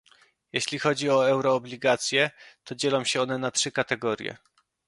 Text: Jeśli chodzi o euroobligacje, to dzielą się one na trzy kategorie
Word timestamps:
Jeśli 0.53 0.79
chodzi 0.79 1.09
o 1.09 1.29
euroobligacje, 1.29 2.31
to 2.63 2.75
dzielą 2.75 3.03
się 3.05 3.21
one 3.21 3.37
na 3.37 3.51
trzy 3.51 3.71
kategorie 3.71 4.37